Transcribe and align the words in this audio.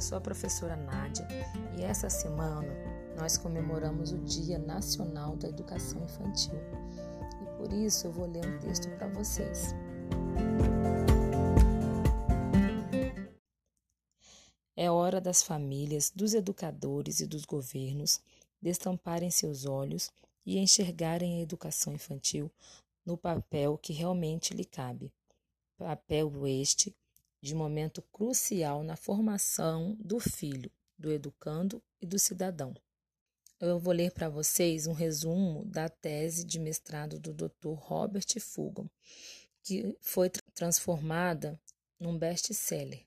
eu 0.00 0.02
sou 0.02 0.16
a 0.16 0.20
professora 0.20 0.76
Nádia 0.76 1.28
e 1.76 1.82
essa 1.82 2.08
semana 2.08 2.72
nós 3.18 3.36
comemoramos 3.36 4.12
o 4.12 4.18
Dia 4.20 4.58
Nacional 4.58 5.36
da 5.36 5.46
Educação 5.46 6.02
Infantil. 6.02 6.58
E 7.42 7.58
por 7.58 7.70
isso 7.70 8.06
eu 8.06 8.10
vou 8.10 8.26
ler 8.26 8.46
um 8.46 8.58
texto 8.60 8.88
para 8.96 9.08
vocês. 9.08 9.74
É 14.74 14.90
hora 14.90 15.20
das 15.20 15.42
famílias, 15.42 16.10
dos 16.10 16.32
educadores 16.32 17.20
e 17.20 17.26
dos 17.26 17.44
governos 17.44 18.22
destamparem 18.58 19.30
seus 19.30 19.66
olhos 19.66 20.10
e 20.46 20.56
enxergarem 20.56 21.36
a 21.36 21.42
educação 21.42 21.92
infantil 21.92 22.50
no 23.04 23.18
papel 23.18 23.76
que 23.76 23.92
realmente 23.92 24.54
lhe 24.54 24.64
cabe. 24.64 25.12
Papel 25.76 26.46
este 26.46 26.96
de 27.40 27.54
momento 27.54 28.02
crucial 28.12 28.82
na 28.82 28.96
formação 28.96 29.96
do 29.98 30.20
filho, 30.20 30.70
do 30.98 31.10
educando 31.10 31.82
e 32.00 32.06
do 32.06 32.18
cidadão. 32.18 32.74
Eu 33.58 33.78
vou 33.78 33.92
ler 33.92 34.10
para 34.12 34.28
vocês 34.28 34.86
um 34.86 34.92
resumo 34.92 35.64
da 35.66 35.88
tese 35.88 36.44
de 36.44 36.58
mestrado 36.58 37.18
do 37.18 37.32
Dr. 37.32 37.74
Robert 37.74 38.40
Fugam, 38.40 38.90
que 39.62 39.96
foi 40.00 40.30
transformada 40.54 41.60
num 41.98 42.16
best-seller. 42.16 43.06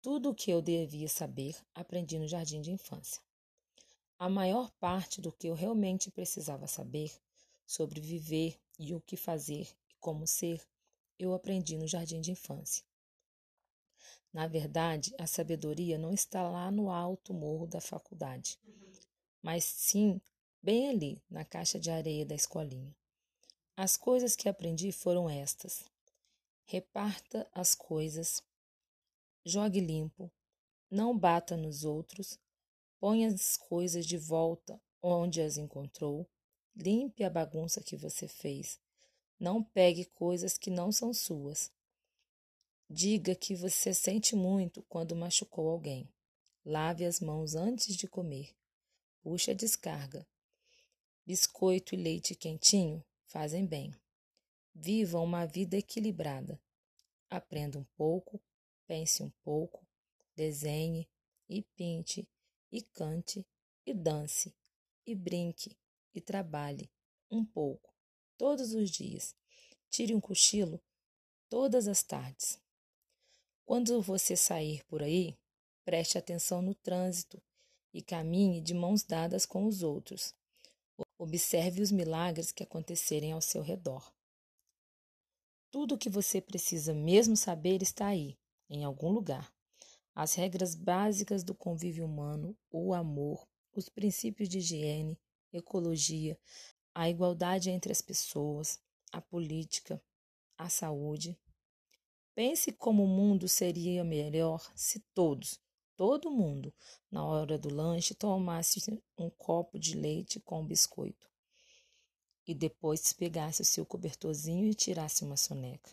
Tudo 0.00 0.30
o 0.30 0.34
que 0.34 0.50
eu 0.50 0.60
devia 0.60 1.08
saber 1.08 1.56
aprendi 1.74 2.18
no 2.18 2.28
jardim 2.28 2.60
de 2.60 2.70
infância. 2.70 3.22
A 4.18 4.28
maior 4.28 4.70
parte 4.80 5.20
do 5.20 5.32
que 5.32 5.46
eu 5.46 5.54
realmente 5.54 6.10
precisava 6.10 6.66
saber 6.66 7.12
sobre 7.66 8.00
viver 8.00 8.58
e 8.78 8.94
o 8.94 9.00
que 9.00 9.16
fazer 9.16 9.68
e 9.90 9.94
como 10.00 10.26
ser 10.26 10.62
eu 11.18 11.32
aprendi 11.32 11.76
no 11.76 11.86
jardim 11.86 12.20
de 12.20 12.30
infância. 12.30 12.84
Na 14.32 14.46
verdade, 14.46 15.14
a 15.18 15.26
sabedoria 15.26 15.96
não 15.96 16.12
está 16.12 16.48
lá 16.48 16.70
no 16.70 16.90
alto 16.90 17.32
morro 17.32 17.66
da 17.66 17.80
faculdade, 17.80 18.58
mas 19.40 19.64
sim 19.64 20.20
bem 20.62 20.88
ali, 20.88 21.22
na 21.30 21.44
caixa 21.44 21.78
de 21.78 21.90
areia 21.90 22.26
da 22.26 22.34
escolinha. 22.34 22.96
As 23.76 23.96
coisas 23.96 24.34
que 24.34 24.48
aprendi 24.48 24.90
foram 24.90 25.28
estas: 25.28 25.84
reparta 26.64 27.48
as 27.52 27.74
coisas, 27.74 28.42
jogue 29.44 29.80
limpo, 29.80 30.32
não 30.90 31.16
bata 31.16 31.56
nos 31.56 31.84
outros, 31.84 32.38
ponha 32.98 33.28
as 33.28 33.56
coisas 33.56 34.06
de 34.06 34.16
volta 34.16 34.80
onde 35.02 35.42
as 35.42 35.58
encontrou, 35.58 36.26
limpe 36.74 37.22
a 37.22 37.30
bagunça 37.30 37.82
que 37.82 37.96
você 37.96 38.26
fez, 38.26 38.80
não 39.38 39.62
pegue 39.62 40.04
coisas 40.04 40.56
que 40.56 40.70
não 40.70 40.92
são 40.92 41.12
suas. 41.12 41.72
Diga 42.88 43.34
que 43.34 43.54
você 43.54 43.92
sente 43.92 44.36
muito 44.36 44.82
quando 44.84 45.16
machucou 45.16 45.68
alguém. 45.68 46.08
Lave 46.64 47.04
as 47.04 47.20
mãos 47.20 47.54
antes 47.54 47.96
de 47.96 48.06
comer. 48.06 48.54
Puxe 49.22 49.50
a 49.50 49.54
descarga. 49.54 50.26
Biscoito 51.26 51.94
e 51.94 51.98
leite 51.98 52.34
quentinho 52.34 53.04
fazem 53.26 53.66
bem. 53.66 53.94
Viva 54.74 55.18
uma 55.20 55.46
vida 55.46 55.76
equilibrada. 55.76 56.60
Aprenda 57.28 57.78
um 57.78 57.84
pouco, 57.96 58.40
pense 58.86 59.22
um 59.22 59.30
pouco, 59.42 59.86
desenhe 60.36 61.08
e 61.48 61.62
pinte 61.62 62.28
e 62.70 62.82
cante 62.82 63.46
e 63.86 63.92
dance 63.92 64.54
e 65.06 65.14
brinque 65.14 65.76
e 66.14 66.20
trabalhe 66.20 66.90
um 67.30 67.44
pouco 67.44 67.93
todos 68.36 68.74
os 68.74 68.90
dias. 68.90 69.34
Tire 69.90 70.14
um 70.14 70.20
cochilo 70.20 70.80
todas 71.48 71.86
as 71.86 72.02
tardes. 72.02 72.58
Quando 73.64 74.02
você 74.02 74.36
sair 74.36 74.84
por 74.84 75.02
aí, 75.02 75.36
preste 75.84 76.18
atenção 76.18 76.60
no 76.60 76.74
trânsito 76.74 77.40
e 77.92 78.02
caminhe 78.02 78.60
de 78.60 78.74
mãos 78.74 79.02
dadas 79.02 79.46
com 79.46 79.64
os 79.66 79.82
outros. 79.82 80.34
Observe 81.18 81.80
os 81.80 81.92
milagres 81.92 82.50
que 82.50 82.62
acontecerem 82.62 83.32
ao 83.32 83.40
seu 83.40 83.62
redor. 83.62 84.12
Tudo 85.70 85.94
o 85.94 85.98
que 85.98 86.10
você 86.10 86.40
precisa 86.40 86.92
mesmo 86.92 87.36
saber 87.36 87.82
está 87.82 88.08
aí, 88.08 88.36
em 88.68 88.84
algum 88.84 89.10
lugar. 89.10 89.52
As 90.14 90.34
regras 90.34 90.74
básicas 90.74 91.42
do 91.42 91.54
convívio 91.54 92.04
humano, 92.04 92.56
o 92.70 92.94
amor, 92.94 93.48
os 93.72 93.88
princípios 93.88 94.48
de 94.48 94.58
higiene, 94.58 95.18
ecologia, 95.52 96.38
a 96.94 97.08
igualdade 97.08 97.70
entre 97.70 97.90
as 97.90 98.00
pessoas, 98.00 98.80
a 99.12 99.20
política, 99.20 100.00
a 100.56 100.68
saúde. 100.68 101.36
Pense 102.34 102.72
como 102.72 103.04
o 103.04 103.08
mundo 103.08 103.48
seria 103.48 104.04
melhor 104.04 104.70
se 104.74 105.00
todos, 105.12 105.60
todo 105.96 106.30
mundo, 106.30 106.72
na 107.10 107.24
hora 107.24 107.58
do 107.58 107.68
lanche, 107.68 108.14
tomasse 108.14 108.80
um 109.18 109.28
copo 109.30 109.78
de 109.78 109.96
leite 109.96 110.40
com 110.40 110.64
biscoito 110.64 111.28
e 112.46 112.54
depois 112.54 113.12
pegasse 113.12 113.62
o 113.62 113.64
seu 113.64 113.86
cobertorzinho 113.86 114.66
e 114.66 114.74
tirasse 114.74 115.24
uma 115.24 115.36
soneca. 115.36 115.90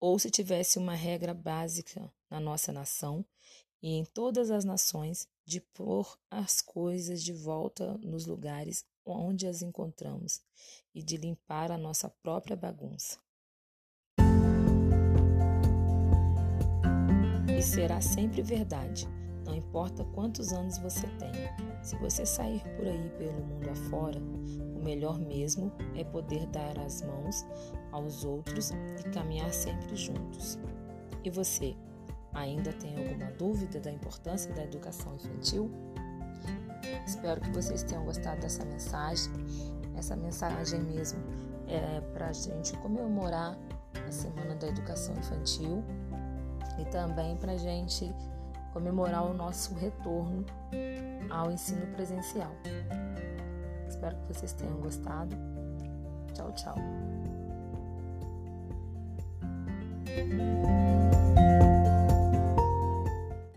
Ou 0.00 0.18
se 0.18 0.30
tivesse 0.30 0.78
uma 0.78 0.94
regra 0.94 1.32
básica 1.32 2.12
na 2.28 2.40
nossa 2.40 2.72
nação 2.72 3.24
e 3.80 3.90
em 3.90 4.04
todas 4.04 4.50
as 4.50 4.64
nações 4.64 5.28
de 5.44 5.60
pôr 5.60 6.18
as 6.30 6.60
coisas 6.60 7.22
de 7.22 7.32
volta 7.32 7.98
nos 7.98 8.26
lugares 8.26 8.84
onde 9.04 9.46
as 9.46 9.62
encontramos 9.62 10.40
e 10.94 11.02
de 11.02 11.16
limpar 11.16 11.70
a 11.70 11.78
nossa 11.78 12.08
própria 12.08 12.56
bagunça. 12.56 13.18
E 17.58 17.62
será 17.62 18.00
sempre 18.00 18.42
verdade, 18.42 19.06
não 19.44 19.54
importa 19.54 20.04
quantos 20.04 20.52
anos 20.52 20.78
você 20.78 21.06
tenha. 21.18 21.54
Se 21.82 21.96
você 21.96 22.24
sair 22.24 22.62
por 22.76 22.86
aí 22.86 23.10
pelo 23.18 23.44
mundo 23.44 23.68
afora, 23.70 24.18
o 24.18 24.82
melhor 24.82 25.18
mesmo 25.18 25.72
é 25.96 26.04
poder 26.04 26.46
dar 26.46 26.78
as 26.78 27.02
mãos 27.02 27.44
aos 27.90 28.24
outros 28.24 28.70
e 28.70 29.10
caminhar 29.10 29.52
sempre 29.52 29.96
juntos. 29.96 30.58
E 31.24 31.30
você? 31.30 31.76
Ainda 32.34 32.72
tem 32.72 32.96
alguma 32.96 33.30
dúvida 33.32 33.80
da 33.80 33.90
importância 33.90 34.52
da 34.54 34.64
educação 34.64 35.14
infantil? 35.14 35.70
Espero 37.06 37.40
que 37.40 37.50
vocês 37.50 37.82
tenham 37.82 38.04
gostado 38.04 38.40
dessa 38.40 38.64
mensagem. 38.64 39.32
Essa 39.96 40.16
mensagem 40.16 40.80
mesmo 40.80 41.20
é 41.68 42.00
para 42.12 42.28
a 42.28 42.32
gente 42.32 42.76
comemorar 42.78 43.56
a 44.06 44.10
Semana 44.10 44.54
da 44.54 44.68
Educação 44.68 45.14
Infantil 45.16 45.84
e 46.78 46.84
também 46.86 47.36
para 47.36 47.52
a 47.52 47.56
gente 47.56 48.12
comemorar 48.72 49.24
o 49.24 49.34
nosso 49.34 49.74
retorno 49.74 50.44
ao 51.30 51.50
ensino 51.50 51.86
presencial. 51.88 52.52
Espero 53.88 54.16
que 54.16 54.34
vocês 54.34 54.52
tenham 54.52 54.80
gostado. 54.80 55.36
Tchau, 56.34 56.52
tchau. 56.52 56.74